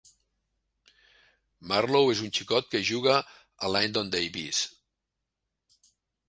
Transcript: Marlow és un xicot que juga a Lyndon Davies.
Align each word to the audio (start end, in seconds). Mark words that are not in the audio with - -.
Marlow 1.71 2.09
és 2.13 2.23
un 2.27 2.31
xicot 2.37 2.71
que 2.71 2.81
juga 2.87 3.19
a 3.21 3.71
Lyndon 3.75 4.11
Davies. 4.17 4.65